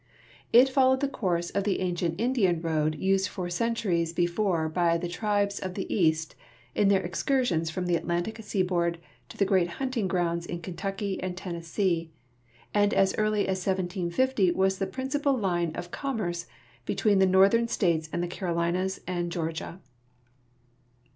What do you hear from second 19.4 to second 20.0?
gia.